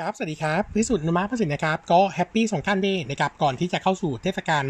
[0.00, 4.64] ครับสวัสดีครับพิสุทธิ์นุมาพสินนะครับ ก็ Happy สงกรานต์ Day นะครับก่อนที่จะเข้าสู่เทศกาล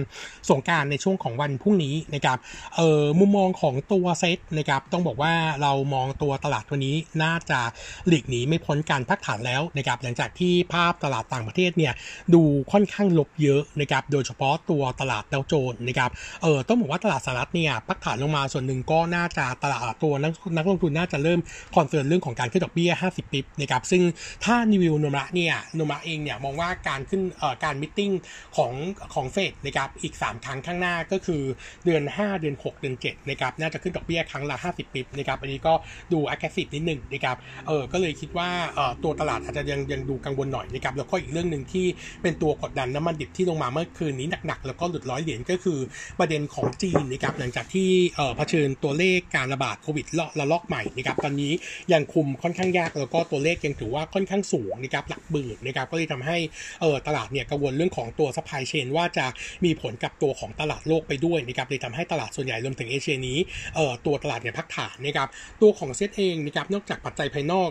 [0.50, 2.38] สงกรานต์ในช่วงของวันพรุ่งนี้นะครับ
[2.76, 5.32] เอ่อมุมมองของตัวเซตนะครับต้องบอกว่า
[5.62, 7.60] เรามองตัวตลาดตัวนี้น่าจะ
[8.06, 11.92] หลีกหนีไม่พ้นการพักฐานแล้วนะครับหลังจากที่ภาพตลาดต่างประเทศเนี่ย
[12.34, 12.42] ดู
[12.72, 16.10] ค่อนข้างลบเยอะนะครับโดยเฉพาะตัวตลาดดาวโจนส์นะครับ
[16.42, 21.40] เอ่อต้องบอกว่าตลาดสหรัฐเนี่ยพักฐานลงมาส่วนหนึ่งก็น่าจะตลาดตัวนักนักลงทุนน่าจะเริ่ม
[21.76, 24.02] concern เรื่องของการขึ้นดอกเบี้ย 50 bps นะครับซึ่ง
[24.46, 27.22] ถ้าใน view Nomura เนี่ย Nomura เองเนี่ยมองว่าการขึ้น
[27.64, 28.10] การ meeting
[28.56, 28.72] ของ
[29.14, 31.42] ของเฟดนะครับอีก 3 ครั้งข้างหน้าก็คือ
[31.84, 35.72] เดือน 5 เดือน 6 เดือน7นะครับน่าจะขึ้นดอกเบี้ยครั้งละ 50 bps นะครับอันนี้ก็
[36.12, 37.36] ดู aggressive นิดหนึ่งนะครับ
[37.68, 41.86] เออก็เลยคิดว่าเออตัวตลาดอาจจะยังยังดูกังวลหน่อยนะครับแล้วก็อีกเรื่องหนึ่งที่
[42.22, 45.78] เป็นตัวกดดันน้ำมันดิบที่ลงมาเมื่อคืนนี้หนักๆ แล้วก็หลุดร้อยเหรียญก็คือ
[46.18, 50.06] ประเด็นของจีนนะครับหลังจากที่เออเผชิญตัวเลขการระบาดโควิด
[50.38, 51.52] ระลอกใหม่นะครับตอนนี้
[51.92, 56.38] ยังคุมค่อนข้างยากแล้วก็ตัวเลขยังถือว่าค่อนข้างสูงนะครับหลักหมื่นนะครับก็เลยทำให้
[56.80, 59.26] เออตลาดเนี่ยกังวลเรื่องของตัว supply chain ว่าจะ
[59.64, 63.38] มีผลกับตัวของตลาดโลกไปด้วยนะครับเลยทำให้ตลาดส่วนใหญ่รวมถึงเอเชียนี้
[63.74, 65.28] เออตัวตลาดเนี่ยพักฐานนะครับ
[65.62, 67.70] ตัวของเซตเองนะครับนอกจากปัจจัยภายนอก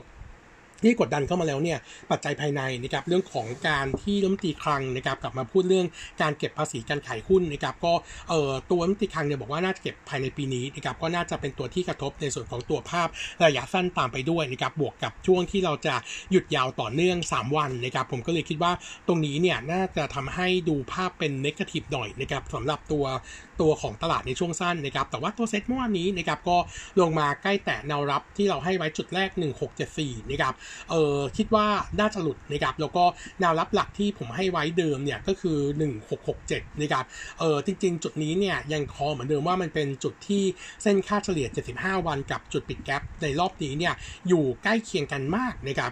[0.83, 1.77] ที่กดดันเข้ามาแล้วเนี่ย
[2.11, 5.87] ปัจจัยภายในนะครับเรื่องของการที่รัฐมนตรีคลังนะครับกลับมาพูดเรื่อง
[6.21, 7.93] การเก็บภาษีการขายหุ้นนะครับก็
[8.29, 13.07] เอ่อตัวรัฐมนตรีคลังเนี่ยบอกว่าน่าจะเก็บภายในปีนี้นะครับก็น่าจะเป็นตัวที่กระทบในส่วนของตัวภาพ
[13.43, 15.95] ระยะสั้นตามไปด้วยนะครับบวกกับช่วงที่เราจะ
[16.31, 18.71] หยุดยาวต่อเนื่อง 3 วันนะครับผมก็เลยคิดว่า
[19.07, 23.05] ตรงนี้เนี่ยน่าจะทำให้ดูภาพเป็นเนกาทีฟหน่อยนะครับสำหรับตัว
[23.61, 26.57] ตัวของตลาดในช่วงสั้นนะครับแต่ว่าตัวเซ็ตเมื่อวานนี้นะครับก็
[27.01, 29.29] ลงมาใกล้แตะแนวรับที่เราให้ไว้จุดแรก
[29.79, 30.53] 1674นะครับ
[30.89, 31.67] เออคิดว่า
[31.99, 33.03] น่าจะหลุดนะครับแล้วก็
[33.39, 35.57] แนวรับหลักที่ผมให้ไว้เดิมเนี่ยก็คือ
[36.19, 37.05] 1667นะครับ
[37.39, 40.43] เออจริง ๆ จุดนี้เนี่ยยังคอเหมือนเดิมว่ามันเป็นจุดที่
[40.83, 43.93] เส้นค่าเฉลี่ย 75 วันกับจุดปิดแกลบในรอบนี้เนี่ย
[44.27, 45.91] อยู่ใกล้เคียงกันมากนะครับ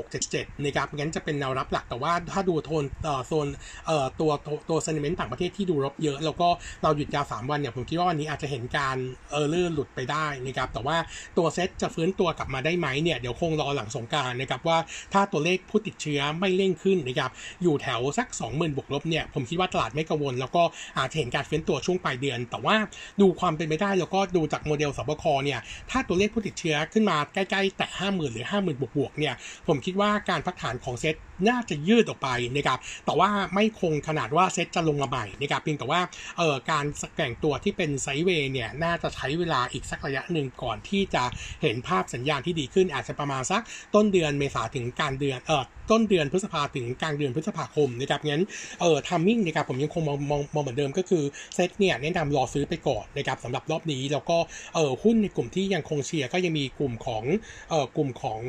[0.00, 3.46] 1677นะครับงั้นจะเป็นแนวรับหลักแต่ว่าถ้าดูโทนเอ่อโซน
[3.86, 6.48] เอ่อตัวตัวตัวเซนิเมนต์ต่างประเทศที่ดูรบเยอะ แล้วก็
[6.82, 8.96] เราหยุดยาว 3 วันเนี่ยผมคิดว่าวันนี้อาจจะเห็นการ
[9.30, 10.96] เออร์เลอร์หลุดไปได้นะครับแต่ว่า
[11.38, 14.78] ตัวเซ็ตจะฟื้นตัวกลับมาได้ไหมเนี่ยเดี๋ยวคงรอหลังสงกรานต์นะครับว่า
[15.12, 17.30] ถ้าตัวเลขผู้ติดเชื้อไม่เร่งขึ้นนะครับ
[17.62, 20.62] อยู่แถวสัก 20,000บวกลบเนี่ยผมคิดว่าตลาดไม่กังวล แล้วก็
[20.98, 22.76] อาจจะเห็นการฟื้นตัวช่วงปลายเดือน แต่ว่า
[23.20, 29.34] ดูความเป็นไปได้แล้วก็ดูจากโมเดล ศบค.เนี่ยถ้าตัวเลขผู้ติดเชื้อขึ้นมาใกล้ๆ แตะ 50,000 หรือ 50,000 บวกๆเนี่ย
[29.66, 31.14] ผมคิดว่าการพักฐานของเซ็ต
[31.48, 36.00] น่าจะยืดออกไปนะครับแต่ว่าไม่คงขนาดว่าเซ็ตจะลงมาใหม่นะครับเพียงแต่ว่า
[36.38, 36.84] เอ่อการ
[37.16, 41.24] แกว่งตัวที่เป็น sideway เนี่ยน่าจะใช้เวลาอีกสักระยะหนึ่งก่อนที่จะ
[41.62, 43.62] เห็นภาพสัญญาณที่ดีขึ้นอาจจะประมาณสัก
[43.96, 48.42] ต้นเดือนเมษาถึงกลางเดือนเอ่อต้นเดือนพฤษภาถึงกลางเดือนพฤษภาคมนะครับงั้น
[48.80, 51.24] เอ่อ timing นะครับผมยังคงมองมองมองเหมือนเดิมก็คือ
[51.54, 54.38] เซ็ตเนี่ยแนะนำรอซื้อไปก่อนนะครับสำหรับรอบนี้แล้วก็
[54.74, 57.24] เอ่อหุ้นในกลุ่มที่ยังคงเชียร์ก็ยังมีกลุ่มของ
[57.70, 58.40] เอ่อกลุ่มของ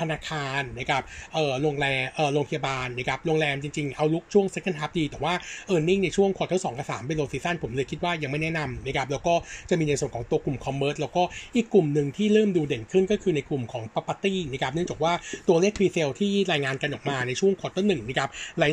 [0.00, 1.02] ธนาคารนะครับ
[1.34, 5.34] เออโรงแรมเออโรงพยาบาลนะครับโรงแรมจริงๆ outlook ช่วง second half ดี แต่ว่า
[5.72, 9.34] e a r n i n g ในช่วง quarter 2 กับ3เป็น low season ผมเลยคิดว่ายังไม่แนะนำนะครับแล้วก็
[9.70, 11.22] จะมีในส่วนของตัวกลุ่ม commerce แล้วก็
[11.56, 15.12] อีกกลุ่มหนึ่งที่เริ่มดูเด่นขึ้นก็คือในกลุ่มของ property นะครับเนื่องจากว่า
[15.48, 18.68] ตัวเลข pre sale ที่รายงานกันออกมาในช่วง quarter หนึ่งนะครับหลา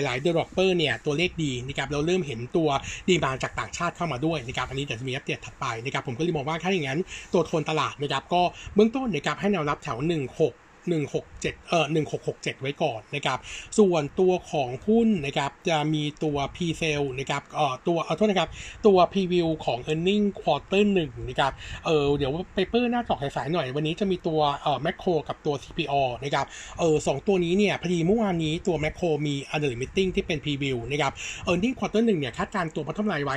[0.00, 2.68] ยๆ หลายๆ developer เนี่ยตัวเลขดีนะครับเราเริ่มเห็นตัว
[3.08, 7.00] ดีมาจากต่างชาติเข้ามาด้วยนะครับอันนี้เดี๋ยวจะมีอัปเดตถัดไปนะครับผมก็เลยมองว่าถ้าอย่างนั้น
[7.32, 8.42] ตัวโทนตลาดนะครับก็
[8.74, 9.98] เบื้องต้นนะครับให้แนวรับแถว
[10.30, 10.51] 16
[10.86, 11.86] 167เอ่อ
[12.24, 13.38] 1667 ไว้ก่อนนะครับ
[13.78, 18.50] ส่วนตัวของหุ้นนะครับจะมีตัว P sale นะครับเอ่อตัวเอาโทษนะครับ
[18.86, 21.52] ตัว preview ของ earning quarter 1นะครับ
[21.86, 25.94] เออเดี๋ยวเปเปอร์หน้าจอสายๆหน่อย วันนี้จะมีตัวเอ่อ macro กับตัว CPO
[26.24, 26.46] นะครับ
[26.78, 31.12] เออสองตัวนี้เนี่ยพอดีเมื่อวานนี้ตัว macro มี under meeting ที่เป็น preview นะครับ
[31.48, 33.36] earning quarter 1เนี่ยคาดการตัว bottom line ไว้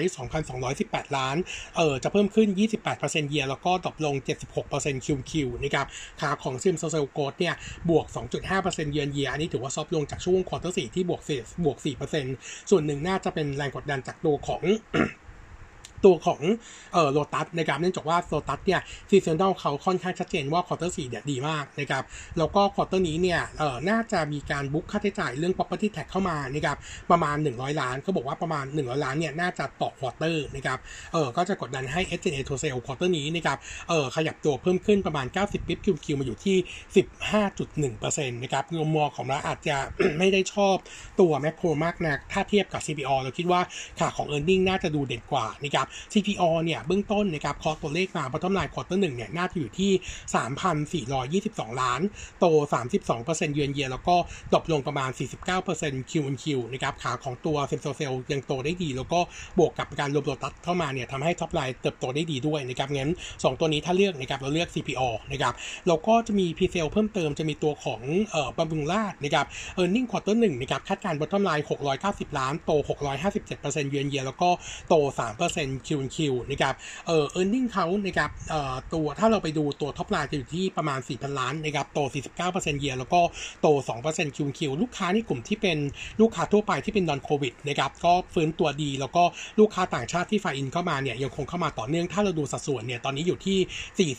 [0.57, 1.35] 2,218 ล้าน
[1.77, 2.47] เออจะเพิ่มขึ้น
[2.89, 4.15] 28%เยียแล้วก็ดรอปลง
[4.65, 5.31] 76% QQ
[5.63, 5.85] นะครับ
[6.21, 7.53] ขาของ Sim Social Growth เนี่ย
[7.89, 8.05] บวก
[8.49, 11.77] 2.5%เยือนเยียอันนี้ถือว่า soft ลงจากช่วง quarter 4ที่บวก4บวก
[12.23, 14.63] 4%ส่วนหนึ่งน่าจะเป็นแรงกดดันจากตัวของ
[16.05, 16.41] ตัวของ
[16.93, 22.03] เอ่อโลตัสนะครับเนื่องจากว่าโลตัสเนี่ย seasonal เขาค่อนข้างชัดเจนว่า quarter สี่เนี่ยดีมากนะครับ
[22.37, 26.77] แล้วก็ quarter นี้เนี่ยเอ่อน่าจะมีการ book ค่าใช้จ่ายเรื่อง property tax เข้ามานะครับ
[27.11, 30.79] ประมาณ 100 ล้านเขาบอกว่าประมาณ 100 ล้านเนี่ยน่าจะต่อ quarter นะครับ
[31.13, 33.57] เออก็จะกดดันให้ SG&A to sale quarter นี้นะครับ
[33.89, 36.57] เออขยับตัวเพิ่มขึ้นประมาณ 90 bps Q on Q มาอยู่ที่
[37.43, 39.77] 15.1%นะครับมุมมองของเราอาจจะ
[40.17, 40.75] ไม่ได้ชอบ
[41.19, 43.61] ตัวแมคโครมากนักถ้าเทียบกับ CPALL เราคิดว่า
[43.99, 49.91] ค่าของ e a r n i n g น่าจะดูเด่นกว่านะครับ CPALL เนี่ยเบื้องต้นนะครับคอตัวเลขมา bottom line quarter หนึ่งเนี่ยน่าจะอยู่ที่
[51.71, 52.01] 3,422 ล้าน
[52.39, 52.45] โต
[53.01, 54.15] 32%เยือนเยียแล้วก็
[54.51, 55.09] drop ลงประมาณ
[55.59, 59.19] 49% Q&Q นะครับขาของตัว same store sale ยังโตได้ดี แล้วก็
[59.57, 65.01] บวกกับการรวมตัวตัดเข้ามาเนี่ยทำให้ top line เติบโตได้ดีด้วยนะครับงั้น 2 ตัวนี้ถ้าเลือกนะครับเราเลือก CPALL
[65.31, 65.53] นะครับ
[65.87, 68.01] แล้วก็จะมีพีเซลเพิ่มเติมจะมีตัวของ
[68.31, 69.45] เอ่อบำรุงราษฎร์นะครับ
[69.75, 71.65] earning quarter หนึ่งนะครับคาดการณ์ bottom line
[72.01, 72.71] 690 ล้าน โต
[73.31, 74.49] 657%เยือนเยียแล้วก็
[74.87, 74.95] โต
[75.39, 76.17] 3% Q on Q
[76.49, 76.73] นะครับ
[77.07, 81.99] เออ earning เขานะครับเอ่อตัวถ้าเราไปดูตัว top line จะอยู่ที่ประมาณ 4,000 ล้านนะครับโต
[82.41, 83.21] 49%เยียร์แล้วก็
[83.61, 83.67] โต
[84.07, 85.77] 2% Q on Q ลูกค้าในกลุ่มที่เป็น
[86.21, 89.23] ลูกค้าทั่วไปที่เป็น non โควิดนะครับก็ฟื้นตัวดี แล้วก็
[89.59, 94.09] ลูกค้าต่างชาติที่ fly in เข้ามาเนี่ยยังคงเข้ามาต่อเนื่องถ้าเราดูสัดส่วนเนี่ยตอนนี้อยู่ที่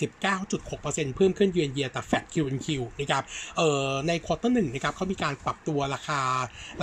[0.54, 3.22] 49.6%เพิ่มขึ้น year on year แต่ flat Q on Q นะครับ
[3.56, 6.20] เอ่อใน quarter หนึ่งนะครับเขามีการปรับตัวราคา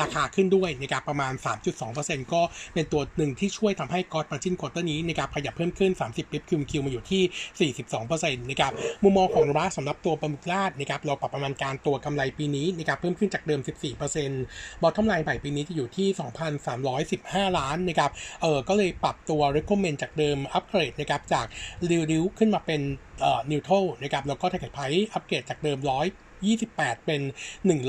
[0.01, 1.33] ราคาขึ้นด้วยนะครับประมาณ
[1.83, 2.41] 3.2%ก็
[2.73, 7.71] เป็นตัวหนึ่งที่ช่วยทำให้ gross margin quarter นี้นะครับขยับเพิ่มขึ้น 30 bps Q on Q มาอยู่ที่
[8.03, 8.71] 42%นะครับ
[9.03, 13.61] มุมมองของรัฐสำหรับตัวปลาหมึกลาดนะครับเราปรับประมาณการตัวกำไรปีนี้นะครับเพิ่มขึ้นจากเดิม
[14.21, 16.07] 14%บอททอมไลน์ใหม่ปีนี้จะอยู่ที่
[16.83, 18.11] 2,315 ล้านนะครับ
[18.41, 21.45] เออก็เลยปรับตัว recommend จากเดิมอัปเกรดนะครับจาก
[22.11, 22.81] ริ้วๆขึ้นมาเป็น
[23.21, 24.79] เอ่อนิวโตรนะครับแล้วก็ถ้าเกิดไพ
[25.13, 26.05] อัปเกรดจากเดิมร้อย
[26.51, 27.21] 28 เป็น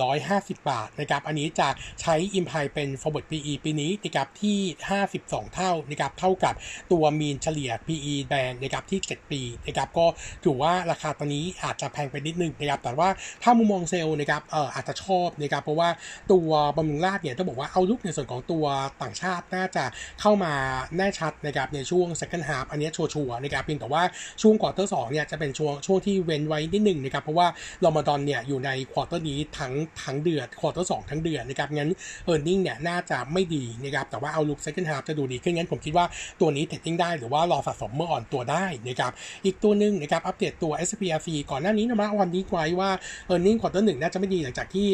[0.00, 1.68] 150 บาทนะครับ อันนี้จะ
[2.00, 4.58] ใช้ i m p l เป็น forward PE ปีนี้นะครับที่
[5.06, 6.54] 52 เท่านะครับเท่ากับ
[6.92, 10.06] ตัวมีนเฉลี่ย PE แบนนะครับที่ 7 ปีนะครับก็
[10.44, 13.08] ถือว่าราคาตอนนี้อาจจะแพงไปนิดนึงนะครับแต่ว่า
[13.42, 15.88] ถ้ามุมมองเซลล์นะครับเอ่ออาจจะชอบนะครับเพราะว่า
[16.32, 18.64] ตัวบำรุงราษฎร์เนี่ยต้องบอกว่า outlook ในส่วนของตัว
[19.02, 19.84] ต่างชาติน่าจะ
[20.20, 20.52] เข้ามา
[20.96, 24.02] แน่ชัดนะครับในช่วง second half อันนี้ชัวร์ๆนะครับเพียงแต่ว่า
[24.42, 27.46] ช่วง quarter สองเนี่ยจะเป็นช่วงช่วงที่เว้นไว้นิดนึงนะครับเพราะว่า
[27.84, 31.90] รอมฎอนเนี่ยอยู่ใน quarter นี้ทั้งทั้งเดือน quarter สองทั้งเดือนนะครับงั้น
[32.24, 36.06] earning เนี่ยน่าจะไม่ดีนะครับแต่ว่าเอาลุกเซ็ก o n d half จะดูดีขึ้นงั้นผมคิดว่า
[36.40, 39.12] ตัวนี้ trading ได้หรือว่ารอสะสมเมื่ออ่อนตัวได้นะครับ
[39.44, 42.90] อีกตัวหนึ่งนะครับอัปเดตตัว s p r c ก่อนหน้านี้นะมาวันนี้ไว้ว่า
[43.26, 44.88] earning quarter หนึ่งน่าจะไม่ดีหลังจากที่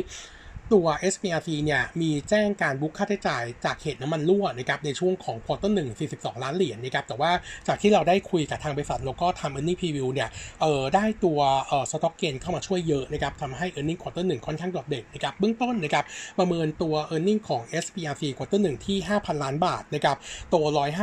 [0.72, 7.32] ตัว SPRC เนี่ยมีแจ้งการ book ค่าใช้จ่ายจากเหตุน้ำมันรั่วนะครับในช่วงของ quarter หนึ่ง42 ล้านเหรียญนะครับแต่ว่า
[7.68, 10.28] จากที่เราได้คุยกับทางบริษัทแล้วก็ทำ e a r n i n g preview เนี่ย
[10.60, 11.38] เออได้ตัว
[11.68, 16.04] เออ stock gain เข้ามาช่วยเยอะนะครับทำให้ e a r n i n g ควอเตอร์หนึ่งค่อนข้างโดดเด่นนะครับเบื้องต้นนะครับ
[16.38, 20.16] ประเมินตัว e a r n i n g ของ SPRC ควอเตอร์หนึ่งที่ 5,000 ล้านบาทนะครับ
[20.50, 20.56] โต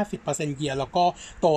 [0.06, 1.04] 150% year แล้วก็
[1.42, 1.48] โต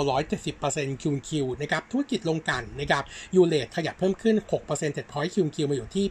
[0.46, 3.04] 170% QQ นะครับธุรกิจโรงกลั่นนะครับ
[3.34, 4.36] U-rate ขยับเพิ่มขึ้น
[4.66, 6.04] 6 percentage point QQ มาอยู่ที่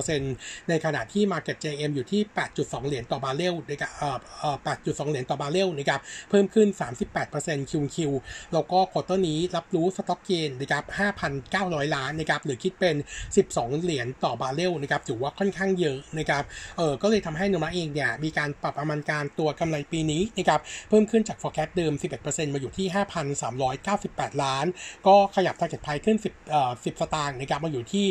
[0.00, 2.20] 86%ในขณะที่ Market GRM อยู่ที่
[2.54, 6.68] 8.2 เหรียญต่อบาร์เรลนะครับเอ่อเอ่อ8.2 เหรียญต่อบาร์เรลนะครับเพิ่มขึ้น
[7.20, 8.12] 38% QQ
[8.52, 10.84] แล้วก็ quarter นี้รับรู้ stock gain นะครับ
[11.38, 12.96] 5,900 ล้านนะครับหรือคิดเป็น
[13.38, 16.42] 12 เหรียญต่อบาร์เรลนะครับถือว่าค่อนข้างเยอะนะครับ
[16.76, 21.92] เออก็เลยทำให้โนมูระเองเนี่ยมีการปรับประมาณการตัวกำไรปีนี้นะครับเพิ่มขึ้นจาก forecast เดิม
[22.24, 22.86] 11%มาอยู่ที่
[23.64, 24.66] 5,398 ล้าน
[25.06, 28.06] ก็ขยับ target price ขึ้น 10เอ่อ10 สตางค์นะครับมาอยู่ที่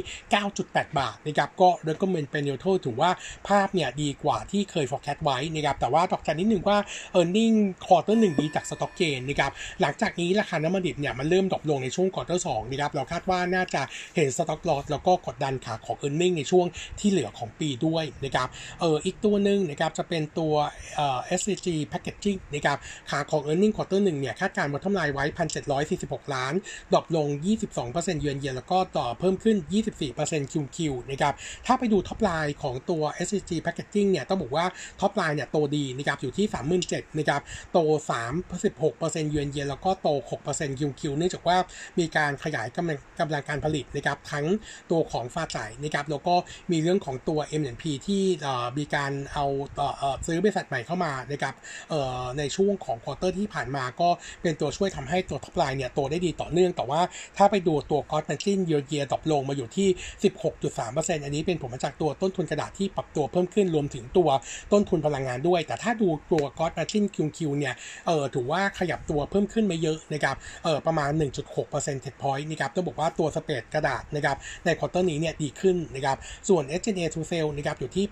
[0.48, 3.07] 9.8 บาทนะครับก็ recommend เป็น neutral ถือว่า
[3.48, 6.78] ภาพเนี่ยดีกว่าที่เคย forecast ไว้นะครับแต่ว่าดอกจันนิดนึงว่า
[7.20, 7.56] e a r n i n g
[7.86, 9.52] ควอเตอร์หนึ่งดีจากสต็อกเกนนะครับ
[9.82, 13.82] หลังจากนี้ราคาน้ำมันดิบเนี่ยมันเริ่ม drop ลงในช่วง quarter สองนะครับเราคาดว่าน่าจะ
[14.16, 16.66] เห็น stock loss แล้วก็กดดันขาของ e a r n i n g ในช่วง
[17.00, 18.48] ที่เหลือของปีด้วยนะครับ
[18.80, 20.54] เอออีกตัวหนึ่งนะครับจะเป็นตัว
[20.96, 22.78] เอ่อ SCG Packaging นะครับ
[23.10, 25.24] ขาของ earning quarter หนึ่งเนี่ยคาดการณ์ bottom line ไว้
[25.80, 26.54] 1,746 ล้าน
[26.94, 27.28] drop ลง
[27.76, 29.58] 22% year on year แล้วก็ต่อเพิ่มขึ้น
[30.06, 30.78] 24% QQ
[31.12, 31.34] นะครับ
[31.66, 34.66] ถ้าไปดู top line ของตัว SCG Packaging เนี่ยต้องบอกว่า
[35.00, 36.46] top line เนี่ยโตดีนะครับอยู่ที่
[36.82, 37.42] 37,000นะครับ
[37.74, 37.80] โต
[38.60, 40.10] 36%เยือนเยียแล้วก็โต
[40.46, 41.58] 6% QQ เนื่องจากว่า
[42.00, 44.46] มีการขยายกำลังกำลังการผลิตนะครับทั้ง
[44.92, 46.36] ตัวของฟ้าจ่ายนะครับแล้วก็
[46.72, 48.24] มีเรื่องของตัว M&P ที่
[48.78, 49.46] มีการเอา
[50.28, 51.56] ซื้อบริษัทใหม่เข้ามานะครับ
[52.38, 54.10] ในช่วงของ quarter ที่ผ่านมาก็
[54.42, 57.02] เป็นตัวช่วยทำให้ตัว top line เนี่ยโตได้ดีต่อเนื่อง แต่ว่า
[57.38, 59.88] ถ้าไปดูตัว gross margin year year drop ลงมาอยู่ที่
[60.58, 64.30] 16.3%อันนี้เป็นผลมาจากตัวต้นทุนกระดาษที่ปรับตัวเพิ่มขึ้นรวมถึงตัว
[64.72, 67.74] ต้นทุนพลังงานด้วย แต่ถ้าดูตัว gross margin QQ เนี่ย
[68.08, 76.18] เออถือว่าขยับตัวเพิ่มขึ้นไม่เยอะนะครับเออประมาณ 1.6 percentage point นะครับต้องบอกว่าตัว spread กระดาษนะครับใน quarter นี้เนี่ยดีขึ้นนะครับ
[76.50, 78.06] ส่วน SG&A to sale นะครับอยู่ที่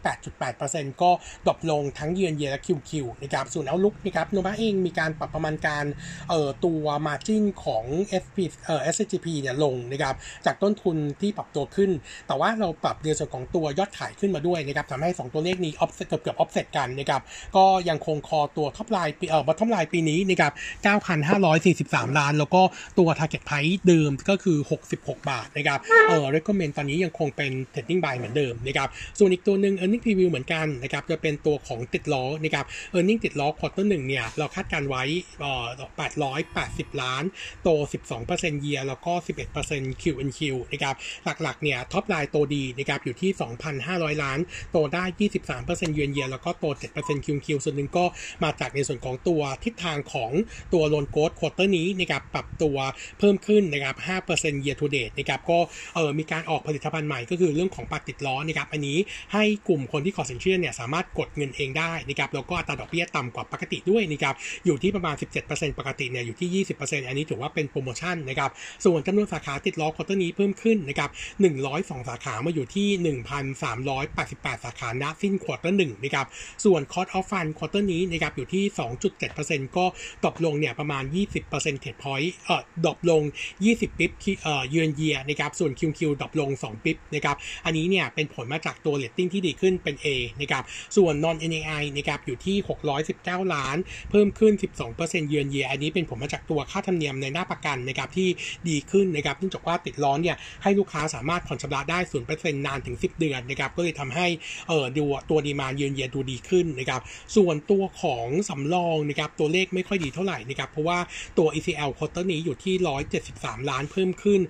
[0.48, 1.12] 8.8%ก็
[1.48, 5.86] drop ลงทั้ง year on year และ QQ นะครับส่วน outlook นะครับโนมูระเองมีการปรับประมาณการ
[6.30, 7.86] เอ่อตัวมาจิ้นของ
[8.24, 11.92] SP เอ่อ SCP เนี่ยลงนะครับจากต้นทุนที่ปรับตัวขึ้น
[12.28, 17.22] แต่ว่าเราปรับในส่วนของตัวยอดขายขึ้นมาด้วยด้วยนะครับทำให้ 2 ตัวเลขนี้ออฟเซตเกือบเกือบออฟเซตกันนะครับ
[17.56, 20.52] ก็ยังคง call ตัว top line ปีเอ่อ bottom line ปีนี้นะครับ
[21.32, 22.62] 9,543 ล้าน แล้วก็
[23.00, 24.58] ตัว target price เดิมก็คือ
[24.92, 35.04] 66 บาทนะครับเออ recommend ตอนนี้ยังคงเป็น trading buy เหมือนเดิมนะครับส่วนอีกตัวหนึ่ง earning preview เหมือนกันนะครับจะเป็นตัวของติดล้อนะครับ earning ติดล้อ quarter หนึ่งเนี่ยเราคาดการณ์ไว้
[35.40, 35.66] เอ่อ
[36.34, 37.24] 880 ล้าน
[37.64, 37.70] โต
[38.24, 39.14] 12% year แล้วก็
[39.58, 40.40] 11% Q on Q
[40.72, 40.96] นะครับ
[41.44, 43.32] หลักๆเนี่ย top line โตดีนะครับอยู่ที่
[43.78, 44.40] 2,500 ล้าน
[44.72, 45.04] โตได้
[45.54, 48.06] 23%เยือนเยียแล้วก็โต7% QQ ส่วนหนึ่งก็
[48.44, 50.32] มาจากในส่วนของตัวทิศทางของ
[50.74, 52.78] ตัว loan growth quarter นี้นะครับปรับตัว
[53.20, 53.96] เพิ่มขึ้นนะครับ
[54.28, 55.60] 5% year to date นะครับก็
[55.96, 58.98] เออมีการออกผลิตภัณฑ์ใหม่ก็คือเรื่องของบัตรติดล้อนะครับอันนี้
[59.34, 64.36] ให้กลุ่มคนที่ขอสินเชื่อเนี่ยสามารถกดเงินเองได้นะครับแล้วก็อัตราดอกเบี้ยต่ำกว่าปกติด้วยนะครับ
[64.66, 65.16] อยู่ที่ประมาณ
[65.48, 68.52] 17%ปกติเนี่ยอยู่ที่ 20%อันนี้ถือว่าเป็นโปรโมชั่นนะครับ
[68.86, 71.10] ส่วนจำนวนสาขาติดล้อ quarter นี้เพิ่มขึ้นนะครับ
[71.60, 72.88] 102 สาขามาอยู่ที่
[74.44, 76.28] 88 สาขาณสิ้น quarter หนึ่งนะครับ
[76.66, 78.64] ส่วน cost of fund ควอเตอร์นี้นะครับอยู่ที่
[79.20, 79.86] 2.7%ก็
[80.26, 81.04] ตกลงเนี่ยประมาณ
[81.42, 83.24] 20%เทรดพอยต์เอ่อดรอปลง
[83.62, 84.12] 20 ปิ๊บ
[84.44, 90.08] เอ่อเยือนเยียนะครับส่วน QQ ดรอปลง 2 ปิ๊บนะครับอันนี้เนี่ยเป็นผลมาจากตัวเรตติ้งที่ดีขึ้นเป็น A
[90.42, 90.64] นะครับ
[90.98, 92.58] ส่วน non NII นะครับอยู่ที่
[93.06, 93.78] 619 ล้าน
[94.10, 94.54] เพิ่มขึ้น
[94.92, 98.30] 12%เยือนเยียอันนี้เป็นผลมาจากตัวค่าธรรมเนียมนายหน้าประกันนะครับที่
[98.70, 102.00] ดีขึ้นนะครับเนื่องจากว่าติดล้อเนี่ยให้ลูกค้าสามารถผ่อนชำระได้
[102.32, 104.25] 0%นานถึง 10 เดือนนะครับก็เลยทำให้
[104.68, 107.02] เออดูตัว demand year on year ดูดีขึ้นนะครับ
[107.36, 111.00] ส่วนตัวของสำรองนะครับตัวเลขไม่ค่อยดีเท่าไหร่นะครับ เพราะว่า
[111.38, 112.76] ตัว ECL ควอเตอร์นี้อยู่ที่
[113.24, 114.42] 173 ล้านเพิ่มขึ้น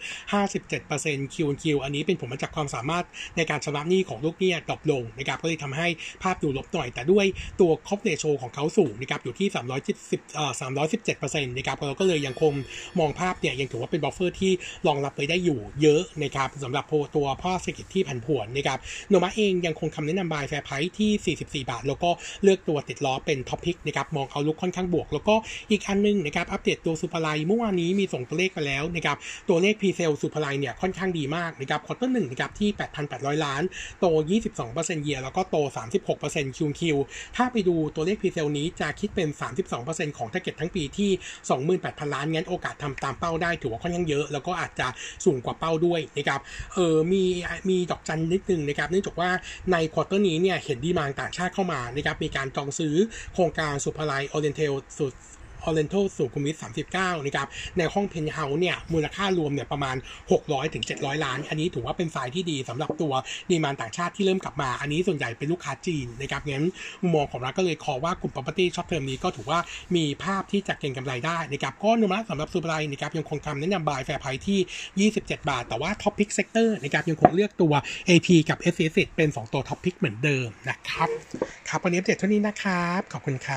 [0.62, 3.06] 57% QQ อันนี้เป็นผลมาจากความสามารถ
[3.38, 5.88] ในการชำระหนี้ของลูกหนี้ drop ลงนะครับ ก็เลยทำให้
[6.24, 7.26] ภาพดูลบหน่อย แต่ด้วย
[7.62, 9.48] ตัวคอ v เ r โชของเขาสูงนะครับอยู่ที่
[9.92, 10.52] 370เอ่อ
[11.00, 12.54] 317%นะครับเราก็เลยยังคง
[13.00, 14.52] มองภาพเนี่ยยังถือว่าเป็น buffer ที่
[14.88, 18.80] รองรับไว้ได้อยู่เยอะนะครับสำหรับตัวภาพเศรษฐกิจที่ผันผวนนะครับ
[19.10, 22.10] โนมูระเองยังคงคำแนะนำ buy fair price ที่ 44 บาท แล้วก็
[22.44, 25.36] เลือกตัวติดล้อเป็น top pick นะครับมอง outlook ค่อนข้างบวก แล้วก็
[25.72, 29.18] อีกอันนึงนะครับอัปเดตตัวซูเปอร์ไลน์เมื่อวานนี้มีส่งตัวเลขมาแล้วนะครับ
[29.50, 32.70] ตัวเลข presale ศุภาลัยเนี่ยค่อนข้างดีมากนะครับ quarter หนึ่งนะครับที่
[33.08, 33.64] 8,800 ล้าน
[34.00, 34.06] โต
[34.56, 35.58] 22%เยียร์แล้วก็โต
[36.08, 36.98] 36% QoQ
[37.36, 39.30] ถ้าไปดูตัวเลข presale นี้จะคิดเป็น
[39.74, 41.10] 32%ของ target ทั้งปีที่
[41.68, 44.88] 28,000 ล้านงั้นโอกาสทำตามเป้าได้ถือว่าค่อนข้างเยอะ แล้วก็อาจจะ
[45.26, 46.40] สูงกว่าเป้าด้วยนะครับ
[46.74, 47.24] เออมี
[47.70, 49.30] มีดอกจันนิดนึงนะครับเนื่องจากว่า
[49.72, 52.96] ใน quarter นี้เนี่ยเห็น demand ต่างชาติเข้ามานะครับมีการจองซื้อ
[53.34, 56.56] โครงการศุภาลัย Oriental สุ Oriental สุขุมวิท
[56.92, 59.96] 39 นะครับ ในห้องเพนท์เฮาส์เนี่ย มูลค่ารวมเนี่ยประมาณ
[60.34, 63.14] 600ถึง700 ล้าน อันนี้ถือว่าเป็นสายที่ดีสำหรับตัว
[63.50, 66.66] demand ต่างชาติที่เริ่มกลับมา อันนี้ส่วนใหญ่เป็นลูกค้าจีนนะครับงั้น
[67.02, 69.60] มุมมองของเราก็เลยขอว่ากลุ่ม property short term นี้ก็ถือว่า
[69.96, 77.74] มีภาพที่จะเก็งกำไรได้นะครับก็นุมะสำหรับซูเปอร์ไลน์นะครับยังคงคำแนะนำ buy fair price ที่ 27 บาท แต่ว่า top pick sector นะครับยังคงเลือกตัว
[78.10, 81.10] AP กับ SC เป็น 2 ตัว top pick เหมือนเดิมนะครับ
[81.68, 83.54] ครับวันนี้อัปเดเท่านี้นะครับ ขอบคุณครับ